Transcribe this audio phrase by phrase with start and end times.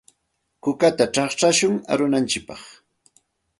[0.63, 2.61] Kukata chaqchashun arunantsikpaq.